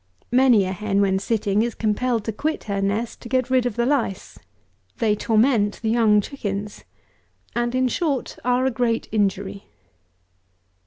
[0.31, 3.75] Many a hen, when sitting, is compelled to quit her nest to get rid of
[3.75, 4.39] the lice.
[4.97, 6.85] They torment the young chickens.
[7.55, 9.65] And, in short, are a great injury.